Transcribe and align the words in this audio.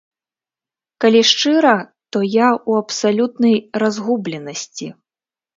Калі 1.03 1.21
шчыра, 1.31 1.73
то 2.15 2.23
я 2.29 2.47
ў 2.69 2.85
абсалютнай 2.85 3.55
разгубленасці. 3.85 4.87